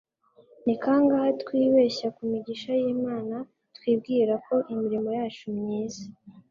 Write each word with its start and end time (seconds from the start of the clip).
Ni 0.65 0.75
kangahe 0.83 1.31
twibeshya 1.41 2.07
ku 2.15 2.21
migisha 2.31 2.71
y'Imana 2.81 3.35
twibwira 3.75 4.33
ko 4.45 4.55
imirimo 4.73 5.09
yacu 5.19 5.45
myiza 5.57 6.03